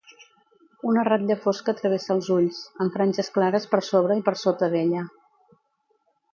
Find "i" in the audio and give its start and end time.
4.23-4.27